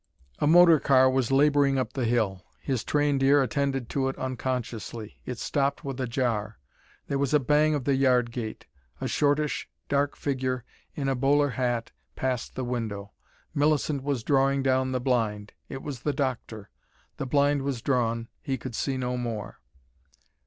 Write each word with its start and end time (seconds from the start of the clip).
A 0.39 0.47
motor 0.47 0.79
car 0.79 1.11
was 1.11 1.29
labouring 1.31 1.77
up 1.77 1.93
the 1.93 2.05
hill. 2.05 2.43
His 2.59 2.83
trained 2.83 3.21
ear 3.21 3.43
attended 3.43 3.87
to 3.89 4.07
it 4.07 4.17
unconsciously. 4.17 5.19
It 5.27 5.37
stopped 5.37 5.85
with 5.85 6.01
a 6.01 6.07
jar. 6.07 6.57
There 7.05 7.19
was 7.19 7.35
a 7.35 7.39
bang 7.39 7.75
of 7.75 7.83
the 7.83 7.93
yard 7.93 8.31
gate. 8.31 8.65
A 8.99 9.07
shortish 9.07 9.69
dark 9.89 10.15
figure 10.15 10.65
in 10.95 11.07
a 11.07 11.13
bowler 11.13 11.49
hat 11.49 11.91
passed 12.15 12.55
the 12.55 12.63
window. 12.65 13.11
Millicent 13.53 14.01
was 14.01 14.23
drawing 14.23 14.63
down 14.63 14.91
the 14.91 14.99
blind. 14.99 15.53
It 15.69 15.83
was 15.83 15.99
the 15.99 16.13
doctor. 16.13 16.71
The 17.17 17.27
blind 17.27 17.61
was 17.61 17.83
drawn, 17.83 18.27
he 18.41 18.57
could 18.57 18.73
see 18.73 18.97
no 18.97 19.17
more. 19.17 19.59